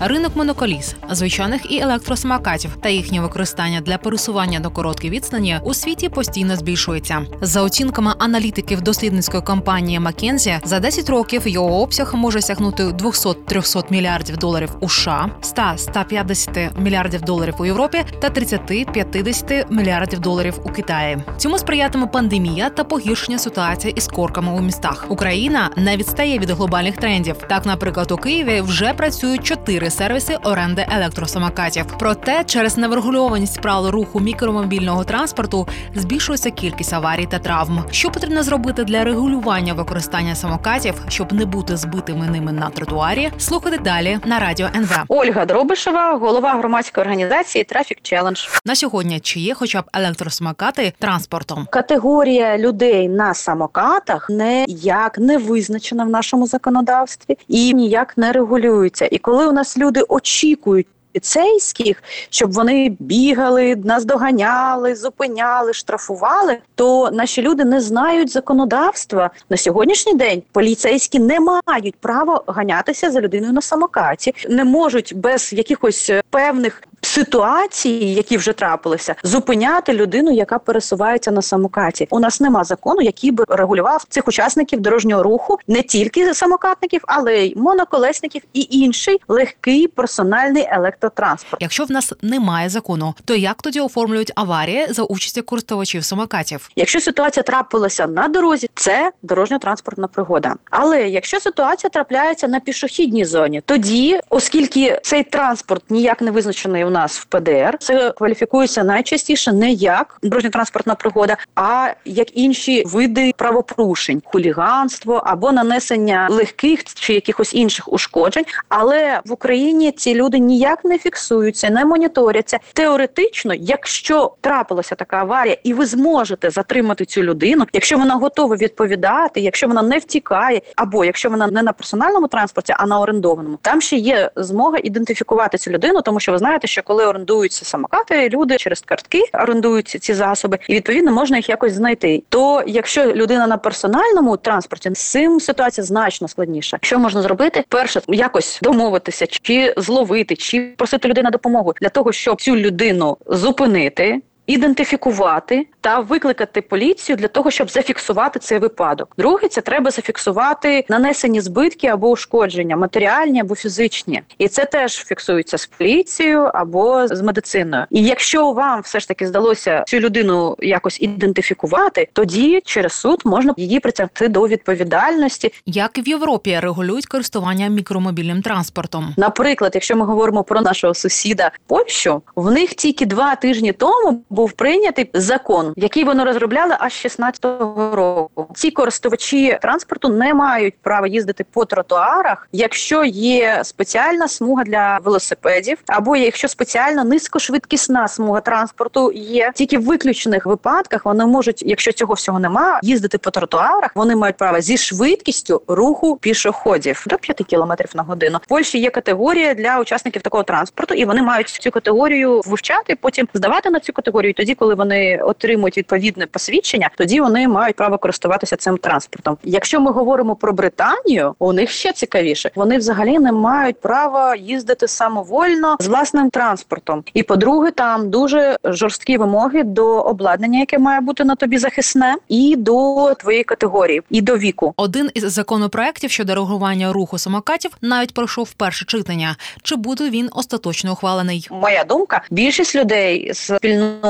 [0.00, 6.08] Ринок моноколіс, звичайних і електросамокатів та їхнє використання для пересування до короткої відстані у світі
[6.08, 7.26] постійно збільшується.
[7.40, 14.36] За оцінками аналітиків дослідницької компанії McKinsey, за 10 років його обсяг може сягнути 200-300 мільярдів
[14.36, 21.18] доларів у США, 100-150 мільярдів доларів у Європі та 30-50 мільярдів доларів у Китаї.
[21.36, 25.06] Цьому сприятиме пандемія та погіршення ситуації із корками у містах.
[25.08, 27.36] Україна не відстає від глобальних трендів.
[27.48, 31.84] Так, наприклад, у Києві вже працюють чотири сервіси оренди електросамокатів.
[31.98, 37.84] Проте через неврегульованість правил руху мікромобільного транспорту збільшується кількість аварій та травм.
[37.90, 43.30] Що потрібно зробити для регулювання використання самокатів, щоб не бути збитими ними на тротуарі?
[43.38, 44.98] Слухайте далі на радіо НВ.
[45.08, 48.46] Ольга Дробишева, голова громадської організації Трафік Челендж.
[48.64, 51.66] На сьогодні чи є хоча б електросамокати транспортом?
[51.70, 59.08] Категорія людей на самокатах ніяк не визначена в нашому законодавстві і ніяк не регулюється.
[59.10, 60.86] І коли у нас люди очікують.
[61.14, 69.56] Поліцейських, щоб вони бігали, нас доганяли, зупиняли, штрафували, то наші люди не знають законодавства на
[69.56, 70.42] сьогоднішній день.
[70.52, 78.14] Поліцейські не мають права ганятися за людиною на самокаті, не можуть без якихось певних ситуації,
[78.14, 82.08] які вже трапилися, зупиняти людину, яка пересувається на самокаті.
[82.10, 87.36] У нас нема закону, який би регулював цих учасників дорожнього руху, не тільки самокатників, але
[87.36, 91.62] й моноколесників і інший легкий персональний електротранспорт.
[91.62, 96.70] Якщо в нас немає закону, то як тоді оформлюють аварії за участі користувачів самокатів?
[96.76, 100.54] Якщо ситуація трапилася на дорозі, це дорожньо-транспортна пригода.
[100.70, 107.18] Але якщо ситуація трапляється на пішохідній зоні, тоді, оскільки цей транспорт ніяк не визначений нас
[107.18, 115.22] в ПДР, це кваліфікується найчастіше не як дорожньо-транспортна пригода, а як інші види правопорушень, хуліганство
[115.26, 118.44] або нанесення легких чи якихось інших ушкоджень.
[118.68, 122.58] Але в Україні ці люди ніяк не фіксуються, не моніторяться.
[122.72, 129.40] Теоретично, якщо трапилася така аварія, і ви зможете затримати цю людину, якщо вона готова відповідати,
[129.40, 133.80] якщо вона не втікає, або якщо вона не на персональному транспорті, а на орендованому, там
[133.80, 138.56] ще є змога ідентифікувати цю людину, тому що ви знаєте, що коли орендуються самокати, люди
[138.56, 142.22] через картки орендуються ці засоби, і відповідно можна їх якось знайти.
[142.28, 146.78] То якщо людина на персональному транспорті, з цим ситуація значно складніша.
[146.80, 147.64] Що можна зробити?
[147.68, 153.16] Перше, якось домовитися, чи зловити, чи просити людей на допомогу для того, щоб цю людину
[153.26, 159.12] зупинити ідентифікувати та викликати поліцію для того, щоб зафіксувати цей випадок.
[159.18, 165.58] Друге, це треба зафіксувати нанесені збитки або ушкодження, матеріальні або фізичні, і це теж фіксується
[165.58, 167.84] з поліцією або з медициною.
[167.90, 173.54] І якщо вам все ж таки здалося цю людину якось ідентифікувати, тоді через суд можна
[173.56, 175.52] її притягти до відповідальності.
[175.66, 179.14] Як в Європі регулюють користування мікромобільним транспортом?
[179.16, 184.52] Наприклад, якщо ми говоримо про нашого сусіда Польщу, в них тільки два тижні тому був
[184.52, 188.46] прийнятий закон, який вони розробляли аж 16-го року.
[188.54, 195.78] Ці користувачі транспорту не мають права їздити по тротуарах, якщо є спеціальна смуга для велосипедів,
[195.86, 199.52] або якщо спеціальна низькошвидкісна смуга транспорту є.
[199.54, 203.90] Тільки в виключених випадках вони можуть, якщо цього всього немає, їздити по тротуарах.
[203.94, 208.38] Вони мають право зі швидкістю руху пішоходів до 5 км на годину.
[208.42, 213.28] В Польщі є категорія для учасників такого транспорту, і вони мають цю категорію вивчати, потім
[213.34, 214.23] здавати на цю категорію.
[214.28, 219.36] І тоді, коли вони отримують відповідне посвідчення, тоді вони мають право користуватися цим транспортом.
[219.44, 222.50] Якщо ми говоримо про Британію, у них ще цікавіше.
[222.54, 227.04] Вони взагалі не мають права їздити самовольно з власним транспортом.
[227.14, 232.56] І по-друге, там дуже жорсткі вимоги до обладнання, яке має бути на тобі захисне, і
[232.56, 234.74] до твоєї категорії, і до віку.
[234.76, 239.36] Один із законопроєктів щодо регулювання руху самокатів навіть пройшов перше читання.
[239.62, 241.48] Чи буде він остаточно ухвалений?
[241.50, 243.58] Моя думка: більшість людей з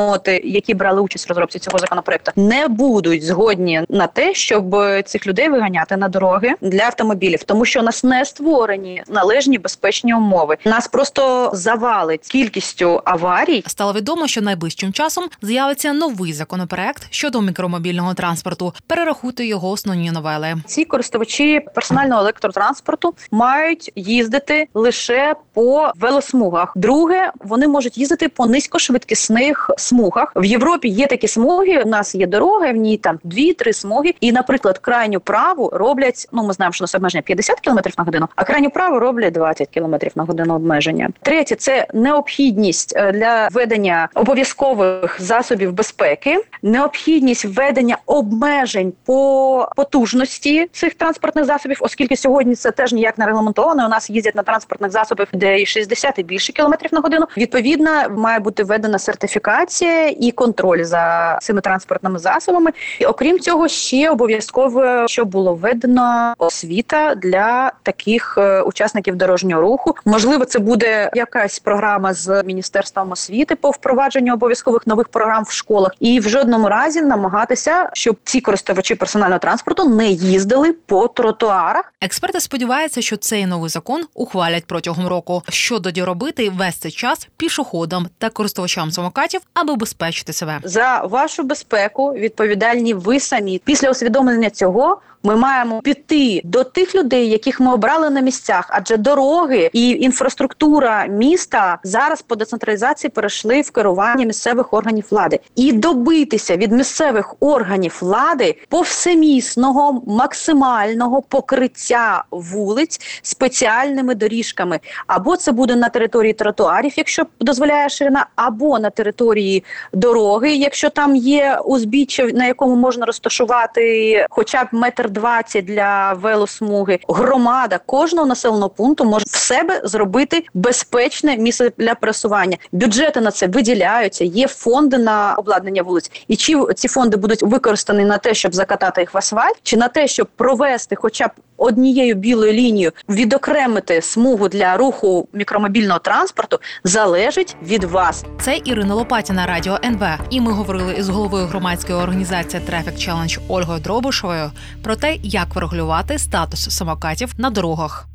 [0.04, 5.26] спільноти, які брали участь в розробці цього законопроекту, не будуть згодні на те, щоб цих
[5.26, 10.56] людей виганяти на дороги для автомобілів, тому що у нас не створені належні безпечні умови.
[10.64, 13.64] Нас просто завалить кількістю аварій.
[13.67, 18.73] Стало відомо, що найближчим часом з'явиться новий законопроект щодо мікромобільного транспорту.
[18.87, 20.55] Перерахуйте його основні новели.
[20.67, 26.73] Ці користувачі персонального електротранспорту мають їздити лише по велосмугах.
[26.76, 30.32] Друге, вони можуть їздити по низькошвидкісних смугах смугах.
[30.37, 31.82] В Європі є такі смуги.
[31.85, 34.14] У нас є дорога, в ній там дві-три смуги.
[34.20, 36.29] І, наприклад, крайню праву роблять.
[36.32, 39.32] Ну, ми знаємо, що у нас обмеження 50 км на годину, а крайню праву роблять
[39.32, 41.08] 20 км на годину обмеження.
[41.23, 50.94] Третє це необхідність е, для введення обов'язкових засобів безпеки, необхідність введення обмежень по потужності цих
[50.94, 53.87] транспортних засобів, оскільки сьогодні це теж ніяк не регламентовано.
[53.87, 57.26] У нас їздять на транспортних засобах, де і 60 і більше кілометрів на годину.
[57.37, 59.83] Відповідно, має бути введена сертифікація
[60.20, 62.70] і контроль за цими транспортними засобами.
[63.00, 69.96] І окрім цього, ще обов'язково щоб було введено освіта для таких е, учасників дорожнього руху.
[70.04, 75.92] Можливо, це буде якась програма з міністерством освіти по впровадженню обов'язкових нових програм в школах,
[76.00, 81.92] і в жодному разі намагатися, щоб ці користувачі персонального транспорту не їздили по тротуарах.
[82.00, 85.42] Експерти сподіваються, що цей новий закон ухвалять протягом року.
[85.48, 90.61] Що тоді робити весь цей час пішоходам та користувачам самокатів, аби убезпечити себе.
[90.65, 93.61] За вашу безпеку відповідальні ви самі.
[93.65, 98.97] Після усвідомлення цього ми маємо піти до тих людей, яких ми обрали на місцях, адже
[98.97, 106.56] дороги і інфраструктура міста зараз по децентралізації перейшли в керування місцевих органів влади, і добитися
[106.56, 114.81] від місцевих органів влади повсемісного максимального покриття вулиць спеціальними доріжками.
[115.06, 119.54] Або це буде на території тротуарів, якщо дозволяє ширина, або на території
[119.93, 126.99] дороги, якщо там є узбіччя, на якому можна розташувати хоча б метр двадцять для велосмуги.
[127.09, 132.56] Громада кожного населеного пункту може в себе зробити безпечне місце для пересування.
[132.73, 134.25] Бюджети на це виділяються.
[134.25, 136.11] Є фонди на обладнання вулиць.
[136.29, 139.89] І чи ці фонди будуть використані на те, щоб закатати їх в асфальт, чи на
[139.89, 147.56] те, щоб провести, хоча б однією білою лінією, відокремити смугу для руху мікромобільного транспорту, залежить
[147.62, 148.25] від вас.
[148.41, 150.02] Це Ірина Лопатіна, радіо НВ.
[150.31, 154.50] І ми говорили із головою громадської організації Traffic Challenge Ольгою Дробушовою
[154.82, 158.08] про те, як врегулювати статус самокатів на дорогах.